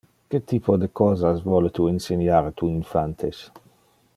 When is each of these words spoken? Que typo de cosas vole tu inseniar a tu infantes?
Que 0.29 0.39
typo 0.51 0.77
de 0.83 0.87
cosas 0.99 1.43
vole 1.51 1.71
tu 1.79 1.85
inseniar 1.91 2.43
a 2.47 2.55
tu 2.61 2.71
infantes? 2.79 3.45